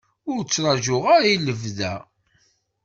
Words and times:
Ur 0.31 0.39
ttṛaǧuɣ 0.43 1.03
ara 1.15 1.31
i 1.35 1.37
lebda. 1.39 1.93